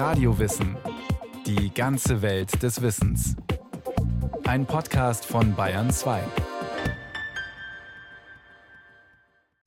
[0.00, 0.78] Radiowissen.
[1.44, 3.36] Die ganze Welt des Wissens.
[4.44, 6.22] Ein Podcast von Bayern 2.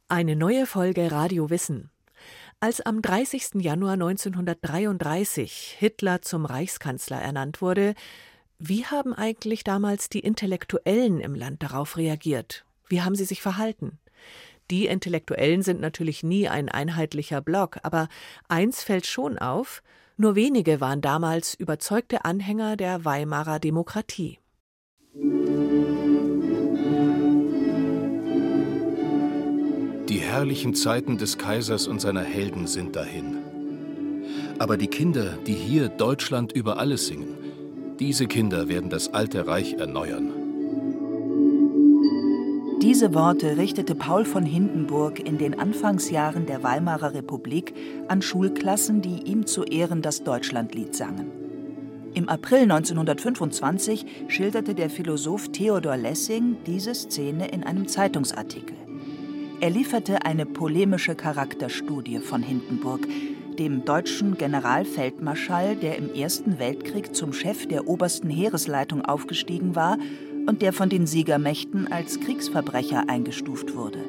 [0.08, 1.92] Eine neue Folge Radio Wissen.
[2.60, 3.62] Als am 30.
[3.62, 7.94] Januar 1933 Hitler zum Reichskanzler ernannt wurde,
[8.58, 12.66] wie haben eigentlich damals die Intellektuellen im Land darauf reagiert?
[12.88, 14.00] Wie haben sie sich verhalten?
[14.72, 18.08] Die Intellektuellen sind natürlich nie ein einheitlicher Block, aber
[18.48, 19.84] eins fällt schon auf,
[20.18, 24.40] nur wenige waren damals überzeugte Anhänger der Weimarer Demokratie.
[30.10, 33.38] Die herrlichen Zeiten des Kaisers und seiner Helden sind dahin.
[34.60, 37.36] Aber die Kinder, die hier Deutschland über alles singen,
[38.00, 40.43] diese Kinder werden das alte Reich erneuern.
[42.84, 47.74] Diese Worte richtete Paul von Hindenburg in den Anfangsjahren der Weimarer Republik
[48.10, 51.32] an Schulklassen, die ihm zu Ehren das Deutschlandlied sangen.
[52.14, 58.76] Im April 1925 schilderte der Philosoph Theodor Lessing diese Szene in einem Zeitungsartikel.
[59.62, 63.08] Er lieferte eine polemische Charakterstudie von Hindenburg,
[63.58, 69.98] dem deutschen Generalfeldmarschall, der im Ersten Weltkrieg zum Chef der obersten Heeresleitung aufgestiegen war
[70.46, 74.04] und der von den Siegermächten als Kriegsverbrecher eingestuft wurde.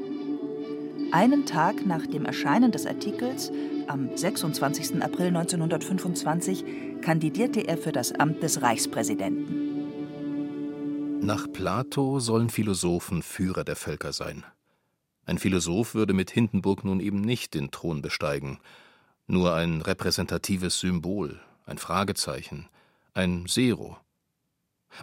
[1.12, 3.52] Einen Tag nach dem Erscheinen des Artikels,
[3.86, 5.02] am 26.
[5.02, 6.64] April 1925,
[7.02, 9.74] kandidierte er für das Amt des Reichspräsidenten.
[11.20, 14.44] Nach Plato sollen Philosophen Führer der Völker sein.
[15.27, 18.58] Ein Philosoph würde mit Hindenburg nun eben nicht den Thron besteigen,
[19.27, 22.68] nur ein repräsentatives Symbol, ein Fragezeichen,
[23.14, 23.96] ein Zero.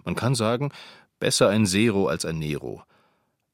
[0.06, 0.72] Man kann sagen,
[1.22, 2.82] Besser ein Zero als ein Nero.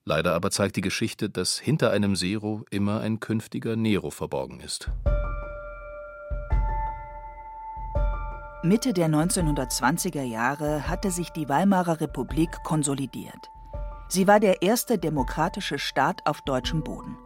[0.05, 4.89] Leider aber zeigt die Geschichte, dass hinter einem Zero immer ein künftiger Nero verborgen ist.
[8.63, 13.49] Mitte der 1920er Jahre hatte sich die Weimarer Republik konsolidiert.
[14.07, 17.17] Sie war der erste demokratische Staat auf deutschem Boden.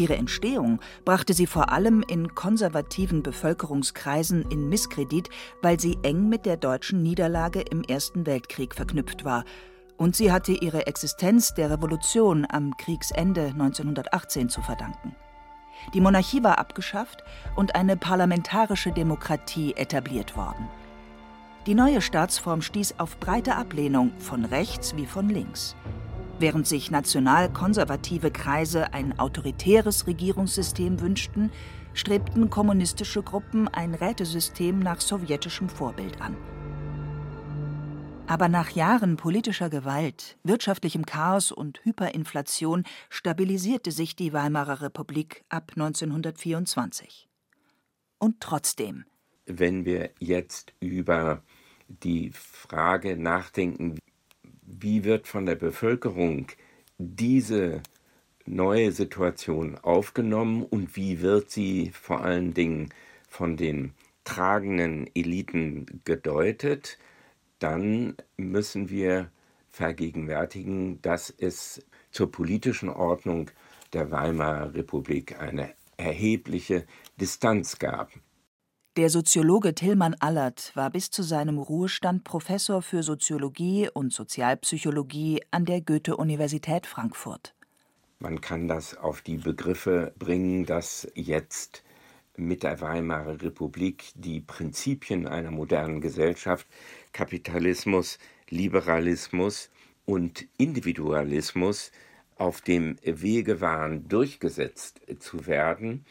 [0.00, 5.28] Ihre Entstehung brachte sie vor allem in konservativen Bevölkerungskreisen in Misskredit,
[5.60, 9.44] weil sie eng mit der deutschen Niederlage im Ersten Weltkrieg verknüpft war.
[9.98, 15.14] Und sie hatte ihre Existenz der Revolution am Kriegsende 1918 zu verdanken.
[15.92, 17.22] Die Monarchie war abgeschafft
[17.54, 20.66] und eine parlamentarische Demokratie etabliert worden.
[21.66, 25.76] Die neue Staatsform stieß auf breite Ablehnung von rechts wie von links.
[26.40, 31.50] Während sich national-konservative Kreise ein autoritäres Regierungssystem wünschten,
[31.92, 36.34] strebten kommunistische Gruppen ein Rätesystem nach sowjetischem Vorbild an.
[38.26, 45.72] Aber nach Jahren politischer Gewalt, wirtschaftlichem Chaos und Hyperinflation stabilisierte sich die Weimarer Republik ab
[45.76, 47.28] 1924.
[48.18, 49.04] Und trotzdem.
[49.44, 51.42] Wenn wir jetzt über
[51.88, 53.98] die Frage nachdenken,
[54.82, 56.46] wie wird von der Bevölkerung
[56.98, 57.82] diese
[58.46, 62.90] neue Situation aufgenommen und wie wird sie vor allen Dingen
[63.28, 63.92] von den
[64.24, 66.98] tragenden Eliten gedeutet,
[67.58, 69.30] dann müssen wir
[69.70, 73.50] vergegenwärtigen, dass es zur politischen Ordnung
[73.92, 76.86] der Weimarer Republik eine erhebliche
[77.20, 78.10] Distanz gab.
[78.96, 85.64] Der Soziologe Tillmann Allert war bis zu seinem Ruhestand Professor für Soziologie und Sozialpsychologie an
[85.64, 87.54] der Goethe-Universität Frankfurt.
[88.18, 91.84] Man kann das auf die Begriffe bringen, dass jetzt
[92.36, 96.66] mit der Weimarer Republik die Prinzipien einer modernen Gesellschaft,
[97.12, 98.18] Kapitalismus,
[98.48, 99.70] Liberalismus
[100.04, 101.92] und Individualismus
[102.34, 106.04] auf dem Wege waren, durchgesetzt zu werden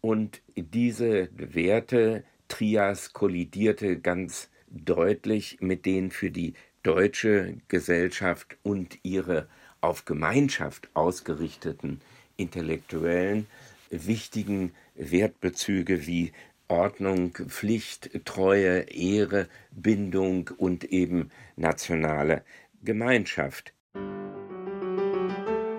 [0.00, 9.48] und diese Werte Trias kollidierte ganz deutlich mit den für die deutsche Gesellschaft und ihre
[9.80, 12.00] auf Gemeinschaft ausgerichteten
[12.36, 13.46] Intellektuellen
[13.90, 16.32] wichtigen Wertbezüge wie
[16.68, 22.44] Ordnung, Pflicht, Treue, Ehre, Bindung und eben nationale
[22.82, 23.72] Gemeinschaft.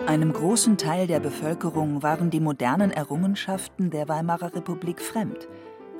[0.07, 5.47] Einem großen Teil der Bevölkerung waren die modernen Errungenschaften der Weimarer Republik fremd,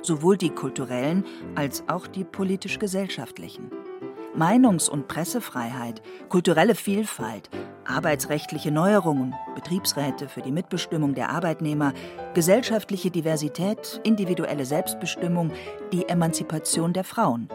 [0.02, 3.70] sowohl die kulturellen als auch die politisch-gesellschaftlichen.
[4.36, 7.48] Meinungs- und Pressefreiheit, kulturelle Vielfalt,
[7.84, 11.92] arbeitsrechtliche Neuerungen, Betriebsräte für die Mitbestimmung der Arbeitnehmer,
[12.34, 15.52] gesellschaftliche Diversität, individuelle Selbstbestimmung,
[15.92, 17.48] die Emanzipation der Frauen.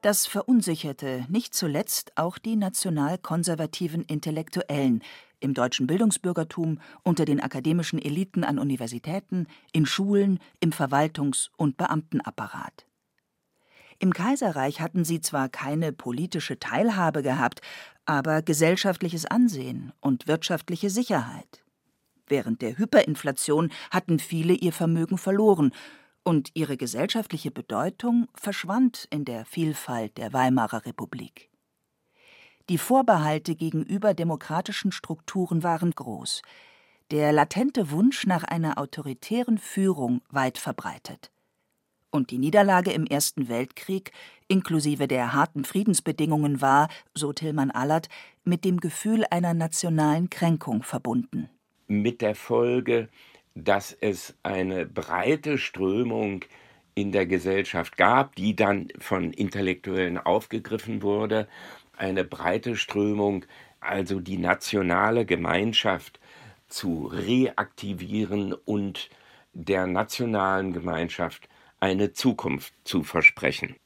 [0.00, 5.02] Das verunsicherte nicht zuletzt auch die national-konservativen Intellektuellen,
[5.40, 12.86] im deutschen Bildungsbürgertum, unter den akademischen Eliten an Universitäten, in Schulen, im Verwaltungs- und Beamtenapparat.
[13.98, 17.60] Im Kaiserreich hatten sie zwar keine politische Teilhabe gehabt,
[18.04, 21.64] aber gesellschaftliches Ansehen und wirtschaftliche Sicherheit.
[22.26, 25.72] Während der Hyperinflation hatten viele ihr Vermögen verloren,
[26.28, 31.48] und ihre gesellschaftliche Bedeutung verschwand in der Vielfalt der Weimarer Republik.
[32.68, 36.42] Die Vorbehalte gegenüber demokratischen Strukturen waren groß,
[37.10, 41.30] der latente Wunsch nach einer autoritären Führung weit verbreitet.
[42.10, 44.12] Und die Niederlage im Ersten Weltkrieg,
[44.48, 48.10] inklusive der harten Friedensbedingungen, war, so Tillmann Allert,
[48.44, 51.48] mit dem Gefühl einer nationalen Kränkung verbunden.
[51.86, 53.08] Mit der Folge,
[53.54, 56.44] dass es eine breite Strömung
[56.94, 61.48] in der Gesellschaft gab, die dann von Intellektuellen aufgegriffen wurde
[61.98, 63.44] eine breite Strömung,
[63.80, 66.20] also die nationale Gemeinschaft
[66.68, 69.10] zu reaktivieren und
[69.52, 71.48] der nationalen Gemeinschaft
[71.80, 73.76] eine Zukunft zu versprechen.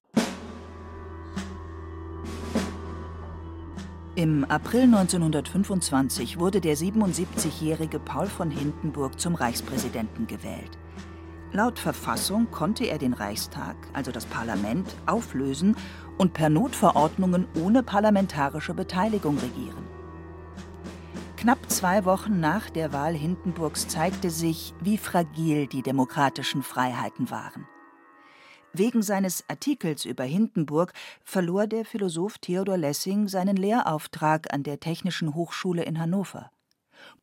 [4.15, 10.77] Im April 1925 wurde der 77-jährige Paul von Hindenburg zum Reichspräsidenten gewählt.
[11.53, 15.77] Laut Verfassung konnte er den Reichstag, also das Parlament, auflösen
[16.23, 19.85] und per Notverordnungen ohne parlamentarische Beteiligung regieren.
[21.37, 27.67] Knapp zwei Wochen nach der Wahl Hindenburgs zeigte sich, wie fragil die demokratischen Freiheiten waren.
[28.73, 30.93] Wegen seines Artikels über Hindenburg
[31.25, 36.53] verlor der Philosoph Theodor Lessing seinen Lehrauftrag an der Technischen Hochschule in Hannover.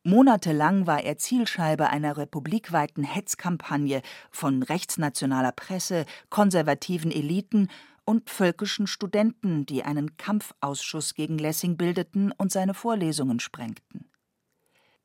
[0.02, 7.68] Monatelang war er Zielscheibe einer republikweiten Hetzkampagne von rechtsnationaler Presse, konservativen Eliten
[8.10, 14.10] und völkischen Studenten, die einen Kampfausschuss gegen Lessing bildeten und seine Vorlesungen sprengten.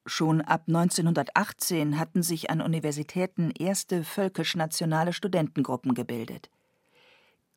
[0.07, 6.49] Schon ab 1918 hatten sich an Universitäten erste völkisch-nationale Studentengruppen gebildet.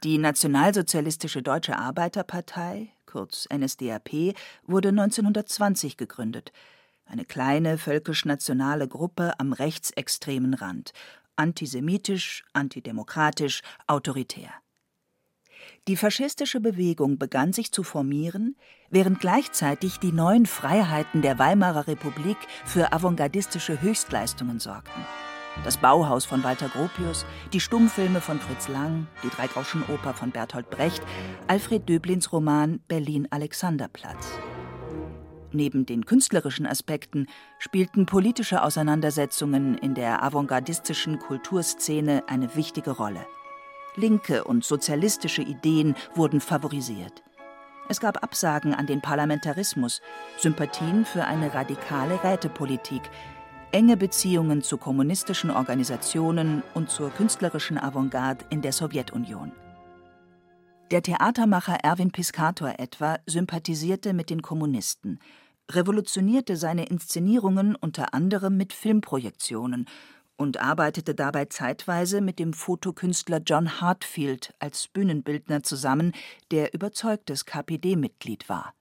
[0.04, 4.34] Die Nationalsozialistische Deutsche Arbeiterpartei, kurz NSDAP,
[4.66, 6.52] wurde 1920 gegründet
[7.06, 10.92] eine kleine völkisch-nationale Gruppe am rechtsextremen Rand,
[11.36, 14.52] antisemitisch, antidemokratisch, autoritär.
[15.86, 18.56] Die faschistische Bewegung begann sich zu formieren,
[18.90, 25.04] während gleichzeitig die neuen Freiheiten der Weimarer Republik für avantgardistische Höchstleistungen sorgten.
[25.64, 31.02] Das Bauhaus von Walter Gropius, die Stummfilme von Fritz Lang, die Dreigroschenoper von Bertolt Brecht,
[31.48, 34.38] Alfred Döblins Roman Berlin Alexanderplatz.
[35.50, 37.26] Neben den künstlerischen Aspekten
[37.58, 43.26] spielten politische Auseinandersetzungen in der avantgardistischen Kulturszene eine wichtige Rolle.
[43.98, 47.22] Linke und sozialistische Ideen wurden favorisiert.
[47.88, 50.00] Es gab Absagen an den Parlamentarismus,
[50.38, 53.02] Sympathien für eine radikale Rätepolitik,
[53.72, 59.52] enge Beziehungen zu kommunistischen Organisationen und zur künstlerischen Avantgarde in der Sowjetunion.
[60.90, 65.18] Der Theatermacher Erwin Piscator etwa sympathisierte mit den Kommunisten,
[65.70, 69.86] revolutionierte seine Inszenierungen unter anderem mit Filmprojektionen
[70.38, 76.12] und arbeitete dabei zeitweise mit dem Fotokünstler John Hartfield als Bühnenbildner zusammen,
[76.50, 78.72] der überzeugtes KPD-Mitglied war.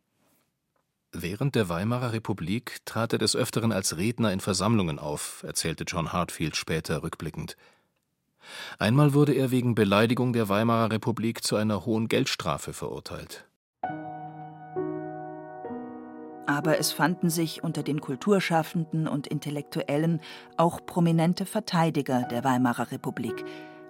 [1.12, 6.14] Während der Weimarer Republik trat er des Öfteren als Redner in Versammlungen auf, erzählte John
[6.14, 7.58] Hartfield später rückblickend.
[8.78, 13.47] Einmal wurde er wegen Beleidigung der Weimarer Republik zu einer hohen Geldstrafe verurteilt.
[16.48, 20.22] Aber es fanden sich unter den Kulturschaffenden und Intellektuellen
[20.56, 23.44] auch prominente Verteidiger der Weimarer Republik,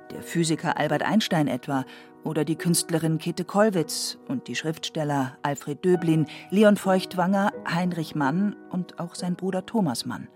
[0.10, 1.86] der Physiker Albert Einstein etwa
[2.24, 9.00] oder die Künstlerin Käthe Kollwitz und die Schriftsteller Alfred Döblin, Leon Feuchtwanger, Heinrich Mann und
[9.00, 10.28] auch sein Bruder Thomas Mann.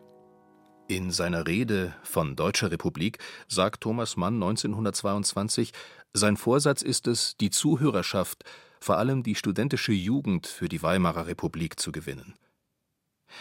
[0.88, 5.72] In seiner Rede von Deutscher Republik sagt Thomas Mann 1922,
[6.14, 8.44] sein Vorsatz ist es, die Zuhörerschaft,
[8.82, 12.34] vor allem die studentische Jugend, für die Weimarer Republik zu gewinnen.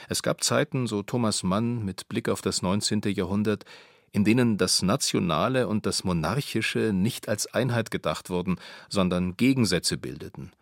[0.09, 3.03] Es gab Zeiten, so Thomas Mann mit Blick auf das 19.
[3.07, 3.65] Jahrhundert,
[4.13, 8.57] in denen das Nationale und das Monarchische nicht als Einheit gedacht wurden,
[8.89, 10.53] sondern Gegensätze bildeten.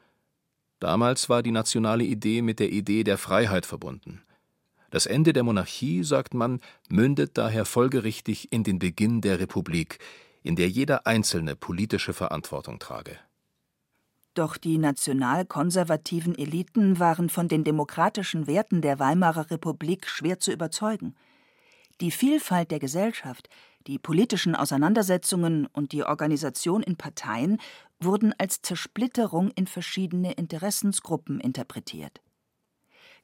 [0.81, 4.23] Damals war die nationale Idee mit der Idee der Freiheit verbunden.
[4.91, 9.99] Das Ende der Monarchie, sagt man, mündet daher folgerichtig in den Beginn der Republik,
[10.43, 13.19] in der jeder Einzelne politische Verantwortung trage.
[14.39, 21.17] Doch die nationalkonservativen Eliten waren von den demokratischen Werten der Weimarer Republik schwer zu überzeugen.
[22.01, 23.49] Die Vielfalt der Gesellschaft,
[23.89, 27.59] die politischen Auseinandersetzungen und die Organisation in Parteien
[27.99, 32.21] wurden als Zersplitterung in verschiedene Interessensgruppen interpretiert.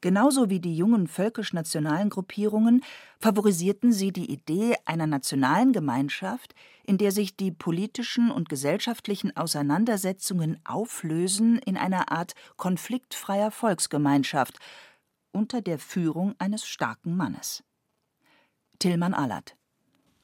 [0.04, 2.84] Genauso wie die jungen völkisch-nationalen Gruppierungen
[3.20, 10.60] favorisierten sie die Idee einer nationalen Gemeinschaft, in der sich die politischen und gesellschaftlichen Auseinandersetzungen
[10.62, 14.58] auflösen in einer Art konfliktfreier Volksgemeinschaft
[15.32, 17.64] unter der Führung eines starken Mannes.
[18.78, 19.56] Tilman Allert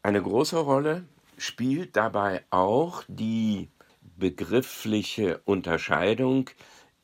[0.03, 1.07] Eine große Rolle
[1.39, 3.71] spielt dabei auch die
[4.19, 6.51] begriffliche Unterscheidung,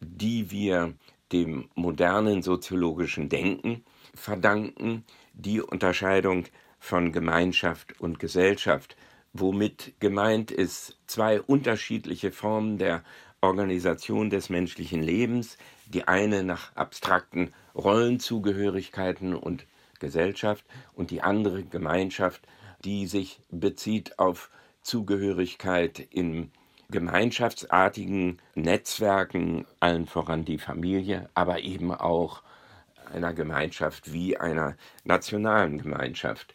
[0.00, 0.92] die wir
[1.32, 6.44] dem modernen soziologischen Denken verdanken, die Unterscheidung
[6.78, 8.96] von Gemeinschaft und Gesellschaft,
[9.32, 13.02] womit gemeint ist zwei unterschiedliche Formen der
[13.40, 19.66] Organisation des menschlichen Lebens, die eine nach abstrakten Rollenzugehörigkeiten und
[20.00, 20.64] Gesellschaft
[20.94, 22.42] und die andere Gemeinschaft,
[22.84, 24.50] die sich bezieht auf
[24.82, 26.50] Zugehörigkeit in
[26.90, 32.42] gemeinschaftsartigen Netzwerken, allen voran die Familie, aber eben auch
[33.12, 36.54] einer Gemeinschaft wie einer nationalen Gemeinschaft.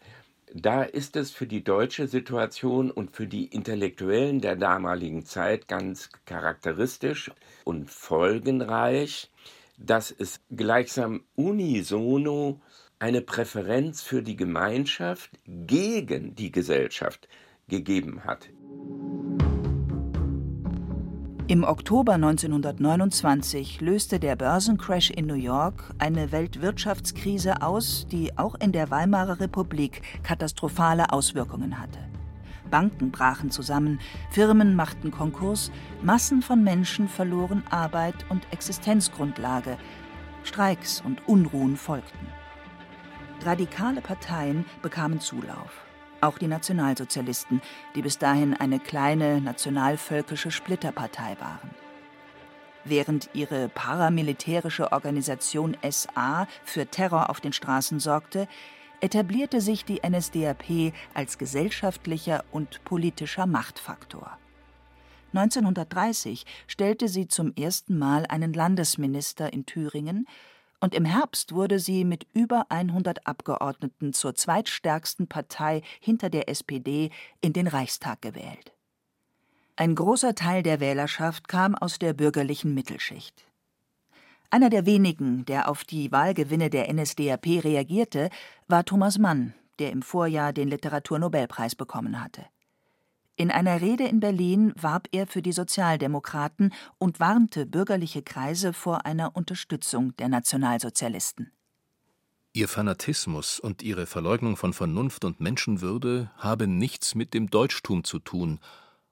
[0.54, 6.10] Da ist es für die deutsche Situation und für die Intellektuellen der damaligen Zeit ganz
[6.26, 7.30] charakteristisch
[7.64, 9.30] und folgenreich,
[9.78, 12.60] dass es gleichsam unisono
[12.98, 17.28] eine Präferenz für die Gemeinschaft gegen die Gesellschaft
[17.68, 18.50] gegeben hat.
[21.48, 28.70] Im Oktober 1929 löste der Börsencrash in New York eine Weltwirtschaftskrise aus, die auch in
[28.70, 31.98] der Weimarer Republik katastrophale Auswirkungen hatte.
[32.70, 33.98] Banken brachen zusammen,
[34.30, 39.78] Firmen machten Konkurs, Massen von Menschen verloren Arbeit und Existenzgrundlage,
[40.44, 42.28] Streiks und Unruhen folgten.
[43.44, 45.91] Radikale Parteien bekamen Zulauf
[46.22, 47.60] auch die Nationalsozialisten,
[47.94, 51.70] die bis dahin eine kleine nationalvölkische Splitterpartei waren.
[52.84, 58.48] Während ihre paramilitärische Organisation SA für Terror auf den Straßen sorgte,
[59.00, 64.38] etablierte sich die NSDAP als gesellschaftlicher und politischer Machtfaktor.
[65.34, 70.26] 1930 stellte sie zum ersten Mal einen Landesminister in Thüringen
[70.82, 77.10] und im Herbst wurde sie mit über 100 Abgeordneten zur zweitstärksten Partei hinter der SPD
[77.40, 78.72] in den Reichstag gewählt.
[79.76, 83.44] Ein großer Teil der Wählerschaft kam aus der bürgerlichen Mittelschicht.
[84.50, 88.28] Einer der wenigen, der auf die Wahlgewinne der NSDAP reagierte,
[88.66, 92.44] war Thomas Mann, der im Vorjahr den Literaturnobelpreis bekommen hatte.
[93.36, 99.06] In einer Rede in Berlin warb er für die Sozialdemokraten und warnte bürgerliche Kreise vor
[99.06, 101.50] einer Unterstützung der Nationalsozialisten.
[102.52, 108.18] Ihr Fanatismus und ihre Verleugnung von Vernunft und Menschenwürde habe nichts mit dem Deutschtum zu
[108.18, 108.60] tun,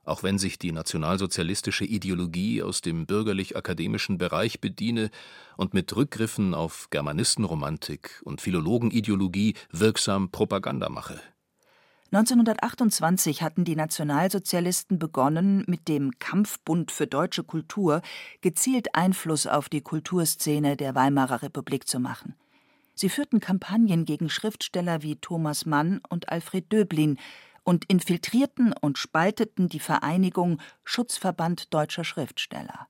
[0.04, 5.10] auch wenn sich die nationalsozialistische Ideologie aus dem bürgerlich-akademischen Bereich bediene
[5.56, 11.18] und mit Rückgriffen auf Germanistenromantik und Philologenideologie wirksam Propaganda mache.
[12.12, 18.02] 1928 hatten die Nationalsozialisten begonnen, mit dem Kampfbund für deutsche Kultur
[18.40, 22.34] gezielt Einfluss auf die Kulturszene der Weimarer Republik zu machen.
[22.96, 27.16] Sie führten Kampagnen gegen Schriftsteller wie Thomas Mann und Alfred Döblin
[27.62, 32.88] und infiltrierten und spalteten die Vereinigung Schutzverband deutscher Schriftsteller.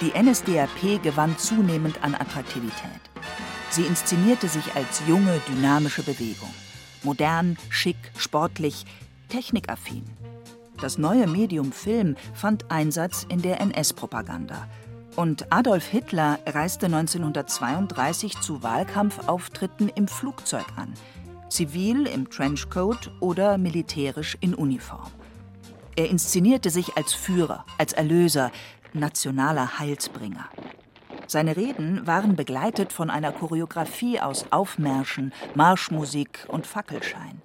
[0.00, 3.09] Die NSDAP gewann zunehmend an Attraktivität.
[3.70, 6.52] Sie inszenierte sich als junge, dynamische Bewegung.
[7.04, 8.84] Modern, schick, sportlich,
[9.28, 10.04] technikaffin.
[10.80, 14.66] Das neue Medium Film fand Einsatz in der NS-Propaganda.
[15.14, 20.92] Und Adolf Hitler reiste 1932 zu Wahlkampfauftritten im Flugzeug an.
[21.48, 25.10] Zivil im Trenchcoat oder militärisch in Uniform.
[25.94, 28.50] Er inszenierte sich als Führer, als Erlöser,
[28.94, 30.48] nationaler Heilsbringer.
[31.30, 37.40] Seine Reden waren begleitet von einer Choreografie aus Aufmärschen, Marschmusik und Fackelschein.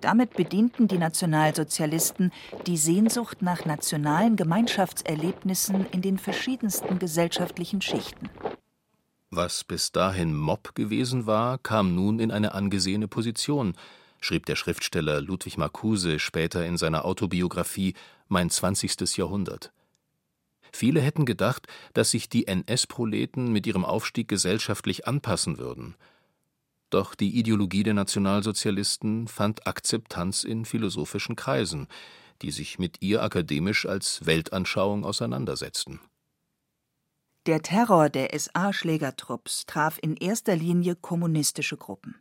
[0.00, 2.30] Damit bedienten die Nationalsozialisten
[2.68, 8.30] die Sehnsucht nach nationalen Gemeinschaftserlebnissen in den verschiedensten gesellschaftlichen Schichten.
[9.32, 13.72] Was bis dahin Mob gewesen war, kam nun in eine angesehene Position,
[14.20, 17.94] schrieb der Schriftsteller Ludwig Marcuse später in seiner Autobiografie
[18.28, 19.16] Mein 20.
[19.16, 19.72] Jahrhundert.
[20.72, 25.94] Viele hätten gedacht, dass sich die NS-Proleten mit ihrem Aufstieg gesellschaftlich anpassen würden.
[26.90, 31.88] Doch die Ideologie der Nationalsozialisten fand Akzeptanz in philosophischen Kreisen,
[32.42, 36.00] die sich mit ihr akademisch als Weltanschauung auseinandersetzten.
[37.46, 42.14] Der Terror der SA-Schlägertrupps traf in erster Linie kommunistische Gruppen.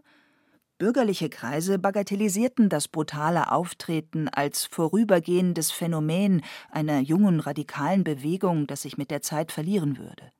[0.81, 8.97] Bürgerliche Kreise bagatellisierten das brutale Auftreten als vorübergehendes Phänomen einer jungen radikalen Bewegung, das sich
[8.97, 10.31] mit der Zeit verlieren würde.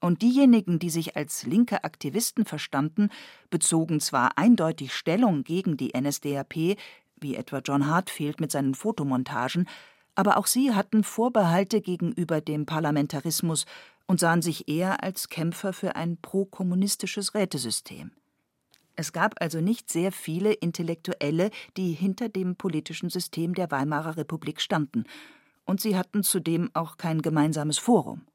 [0.00, 3.08] Und diejenigen, die sich als linke Aktivisten verstanden,
[3.50, 6.76] bezogen zwar eindeutig Stellung gegen die NSDAP,
[7.16, 9.68] wie etwa John Hartfield mit seinen Fotomontagen,
[10.14, 13.66] aber auch sie hatten Vorbehalte gegenüber dem Parlamentarismus
[14.06, 18.12] und sahen sich eher als Kämpfer für ein prokommunistisches Rätesystem.
[18.96, 24.60] Es gab also nicht sehr viele Intellektuelle, die hinter dem politischen System der Weimarer Republik
[24.60, 25.04] standen,
[25.64, 28.26] und sie hatten zudem auch kein gemeinsames Forum.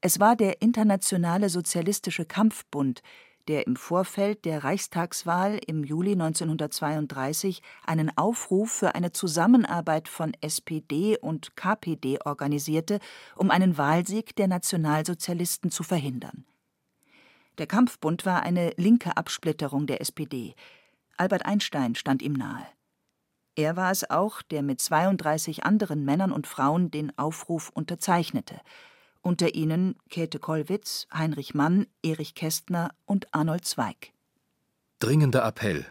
[0.00, 3.02] Es war der Internationale Sozialistische Kampfbund,
[3.48, 11.16] der im Vorfeld der Reichstagswahl im Juli 1932 einen Aufruf für eine Zusammenarbeit von SPD
[11.18, 13.00] und KPD organisierte,
[13.36, 16.44] um einen Wahlsieg der Nationalsozialisten zu verhindern.
[17.58, 20.54] Der Kampfbund war eine linke Absplitterung der SPD.
[21.16, 22.64] Albert Einstein stand ihm nahe.
[23.56, 28.60] Er war es auch, der mit 32 anderen Männern und Frauen den Aufruf unterzeichnete.
[29.20, 34.12] Unter ihnen Käthe Kollwitz, Heinrich Mann, Erich Kästner und Arnold Zweig.
[35.00, 35.86] Dringender Appell.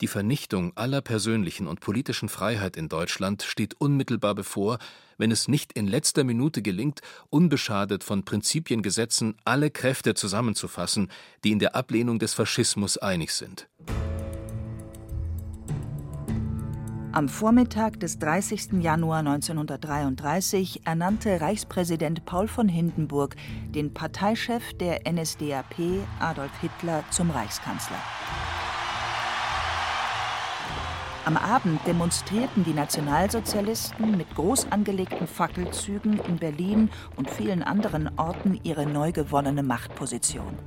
[0.00, 4.78] Die Vernichtung aller persönlichen und politischen Freiheit in Deutschland steht unmittelbar bevor,
[5.18, 7.00] wenn es nicht in letzter Minute gelingt,
[7.30, 11.10] unbeschadet von Prinzipiengesetzen alle Kräfte zusammenzufassen,
[11.44, 13.68] die in der Ablehnung des Faschismus einig sind.
[17.14, 18.82] Am Vormittag des 30.
[18.82, 23.36] Januar 1933 ernannte Reichspräsident Paul von Hindenburg
[23.68, 25.76] den Parteichef der NSDAP
[26.18, 28.02] Adolf Hitler zum Reichskanzler.
[31.26, 38.60] Am Abend demonstrierten die Nationalsozialisten mit groß angelegten Fackelzügen in Berlin und vielen anderen Orten
[38.62, 40.58] ihre neu gewonnene Machtposition.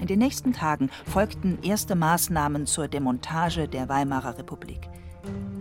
[0.00, 4.88] In den nächsten Tagen folgten erste Maßnahmen zur Demontage der Weimarer Republik.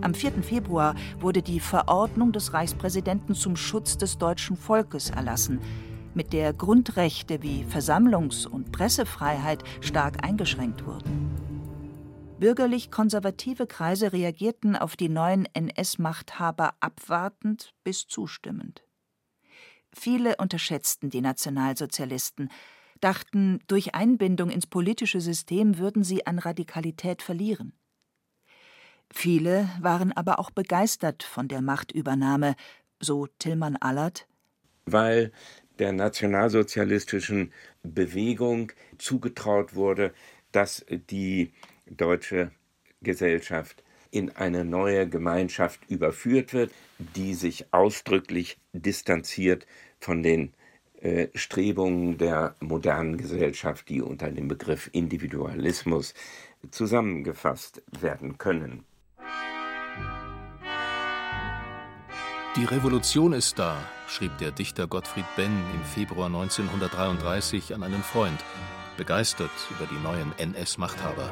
[0.01, 0.41] Am 4.
[0.41, 5.59] Februar wurde die Verordnung des Reichspräsidenten zum Schutz des deutschen Volkes erlassen,
[6.15, 11.50] mit der Grundrechte wie Versammlungs- und Pressefreiheit stark eingeschränkt wurden.
[12.41, 18.83] Bürgerlich-konservative Kreise reagierten auf die neuen NS-Machthaber abwartend bis zustimmend.
[19.93, 22.49] Viele unterschätzten die Nationalsozialisten,
[22.99, 27.73] dachten, durch Einbindung ins politische System würden sie an Radikalität verlieren.
[29.13, 32.55] Viele waren aber auch begeistert von der Machtübernahme,
[32.99, 34.27] so Tillmann Allert.
[34.87, 35.31] Weil
[35.77, 40.11] der nationalsozialistischen Bewegung zugetraut wurde,
[40.51, 41.53] dass die
[41.97, 42.51] deutsche
[43.01, 49.65] Gesellschaft in eine neue Gemeinschaft überführt wird, die sich ausdrücklich distanziert
[49.99, 50.53] von den
[51.01, 56.13] äh, Strebungen der modernen Gesellschaft, die unter dem Begriff Individualismus
[56.69, 58.85] zusammengefasst werden können.
[62.57, 63.77] Die Revolution ist da,
[64.07, 68.43] schrieb der Dichter Gottfried Benn im Februar 1933 an einen Freund,
[68.97, 71.31] begeistert über die neuen NS-Machthaber.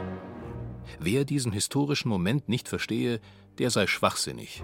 [0.99, 3.19] Wer diesen historischen Moment nicht verstehe,
[3.57, 4.63] der sei schwachsinnig.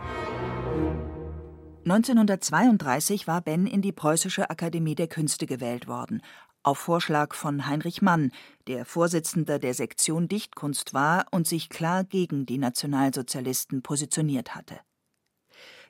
[1.86, 6.22] 1932 war Benn in die Preußische Akademie der Künste gewählt worden,
[6.64, 8.32] auf Vorschlag von Heinrich Mann,
[8.66, 14.80] der Vorsitzender der Sektion Dichtkunst war und sich klar gegen die Nationalsozialisten positioniert hatte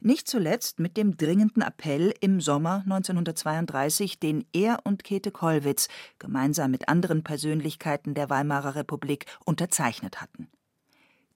[0.01, 5.87] nicht zuletzt mit dem dringenden Appell im Sommer 1932, den er und Käthe Kollwitz
[6.19, 10.47] gemeinsam mit anderen Persönlichkeiten der Weimarer Republik unterzeichnet hatten.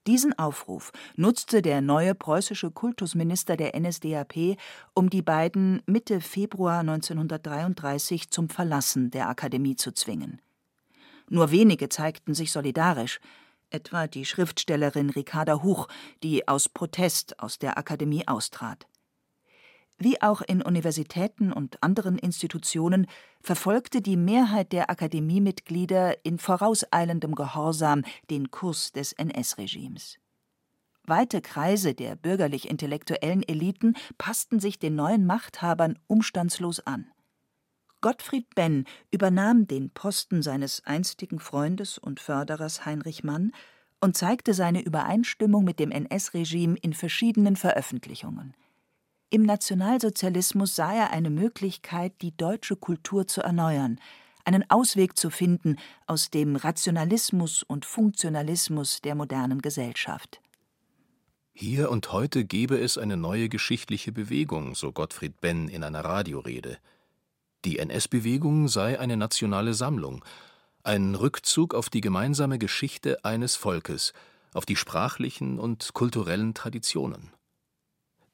[0.06, 4.56] Diesen Aufruf nutzte der neue preußische Kultusminister der NSDAP,
[4.94, 10.40] um die beiden Mitte Februar 1933 zum Verlassen der Akademie zu zwingen.
[11.28, 13.20] Nur wenige zeigten sich solidarisch,
[13.70, 15.88] etwa die Schriftstellerin Ricarda Huch,
[16.22, 18.86] die aus Protest aus der Akademie austrat.
[20.02, 23.06] Wie auch in Universitäten und anderen Institutionen
[23.42, 30.18] verfolgte die Mehrheit der Akademiemitglieder in vorauseilendem Gehorsam den Kurs des NS-Regimes.
[31.04, 37.10] Weite Kreise der bürgerlich-intellektuellen Eliten passten sich den neuen Machthabern umstandslos an.
[38.00, 43.52] Gottfried Benn übernahm den Posten seines einstigen Freundes und Förderers Heinrich Mann
[44.00, 48.54] und zeigte seine Übereinstimmung mit dem NS-Regime in verschiedenen Veröffentlichungen.
[49.28, 54.00] Im Nationalsozialismus sah er eine Möglichkeit, die deutsche Kultur zu erneuern,
[54.44, 60.40] einen Ausweg zu finden aus dem Rationalismus und Funktionalismus der modernen Gesellschaft.
[61.52, 66.78] Hier und heute gebe es eine neue geschichtliche Bewegung, so Gottfried Benn in einer Radiorede.
[67.64, 70.24] Die NS-Bewegung sei eine nationale Sammlung,
[70.82, 74.14] ein Rückzug auf die gemeinsame Geschichte eines Volkes,
[74.54, 77.32] auf die sprachlichen und kulturellen Traditionen.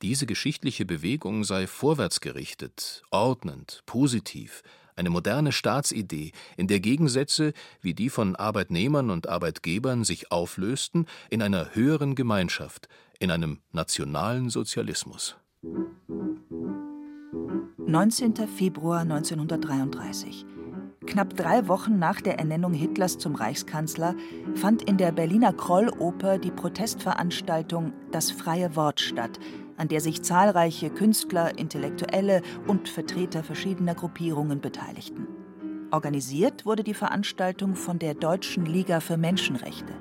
[0.03, 4.63] Diese geschichtliche Bewegung sei vorwärtsgerichtet, ordnend, positiv,
[4.95, 11.43] eine moderne Staatsidee, in der Gegensätze wie die von Arbeitnehmern und Arbeitgebern sich auflösten in
[11.43, 15.37] einer höheren Gemeinschaft, in einem nationalen Sozialismus.
[17.89, 18.35] 19.
[18.49, 20.45] Februar 1933.
[21.07, 24.17] Knapp drei Wochen nach der Ernennung Hitlers zum Reichskanzler
[24.57, 29.39] fand in der Berliner Krolloper die Protestveranstaltung Das freie Wort statt,
[29.77, 35.29] an der sich zahlreiche Künstler, Intellektuelle und Vertreter verschiedener Gruppierungen beteiligten.
[35.93, 39.93] Organisiert wurde die Veranstaltung von der Deutschen Liga für Menschenrechte.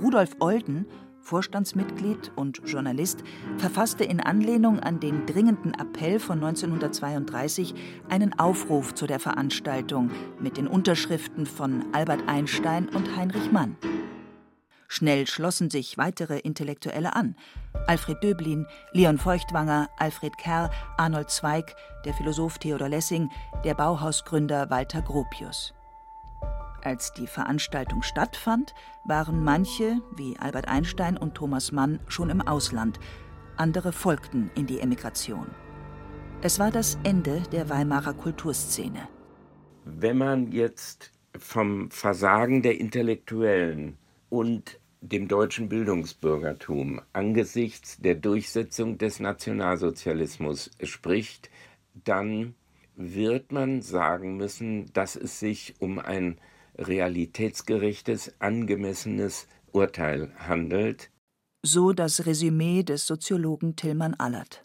[0.00, 0.86] Rudolf Olden
[1.26, 3.24] Vorstandsmitglied und Journalist,
[3.58, 7.74] verfasste in Anlehnung an den dringenden Appell von 1932
[8.08, 13.76] einen Aufruf zu der Veranstaltung mit den Unterschriften von Albert Einstein und Heinrich Mann.
[14.86, 17.34] Schnell schlossen sich weitere Intellektuelle an.
[17.88, 23.30] Alfred Döblin, Leon Feuchtwanger, Alfred Kerr, Arnold Zweig, der Philosoph Theodor Lessing,
[23.64, 25.74] der Bauhausgründer Walter Gropius.
[26.86, 28.72] Als die Veranstaltung stattfand,
[29.04, 33.00] waren manche, wie Albert Einstein und Thomas Mann, schon im Ausland,
[33.56, 35.48] andere folgten in die Emigration.
[36.42, 39.08] Es war das Ende der Weimarer Kulturszene.
[39.84, 49.18] Wenn man jetzt vom Versagen der Intellektuellen und dem deutschen Bildungsbürgertum angesichts der Durchsetzung des
[49.18, 51.50] Nationalsozialismus spricht,
[52.04, 52.54] dann
[52.94, 56.38] wird man sagen müssen, dass es sich um ein
[56.78, 61.10] realitätsgerechtes, angemessenes Urteil handelt.
[61.62, 64.62] So das Resümee des Soziologen Tillmann Allert.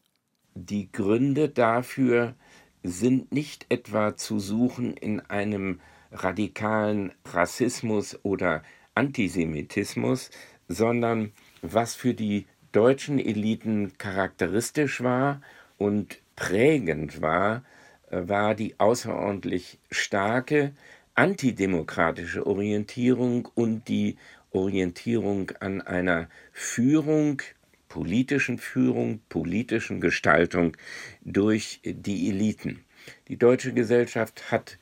[0.54, 2.36] Die Gründe dafür
[2.84, 5.80] sind nicht etwa zu suchen in einem
[6.12, 8.64] radikalen Rassismus oder
[8.96, 10.30] Antisemitismus,
[10.68, 15.42] sondern was für die deutschen Eliten charakteristisch war
[15.78, 17.64] und prägend war,
[18.10, 20.74] war die außerordentlich starke
[21.16, 24.18] antidemokratische Orientierung und die
[24.52, 27.42] Orientierung an einer Führung,
[27.88, 30.78] politischen Führung, politischen Gestaltung
[31.24, 32.86] durch die Eliten.
[33.28, 34.78] Die deutsche Gesellschaft hat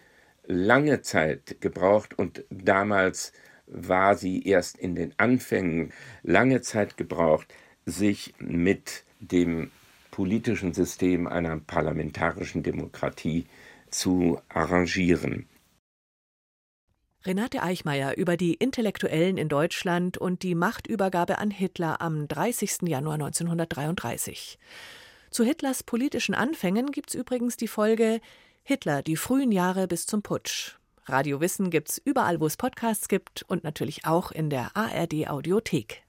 [0.45, 3.33] lange Zeit gebraucht und damals
[3.67, 7.53] war sie erst in den Anfängen lange Zeit gebraucht,
[7.85, 9.71] sich mit dem
[10.11, 13.45] politischen System einer parlamentarischen Demokratie
[13.89, 15.48] zu arrangieren.
[17.25, 22.83] Renate Eichmeier über die Intellektuellen in Deutschland und die Machtübergabe an Hitler am 30.
[22.83, 24.57] Januar 1933.
[25.29, 28.21] Zu Hitlers politischen Anfängen gibt's übrigens die Folge
[28.63, 30.77] Hitler, die frühen Jahre bis zum Putsch.
[31.05, 36.03] Radio Wissen gibt's überall, wo es Podcasts gibt und natürlich auch in der ARD Audiothek.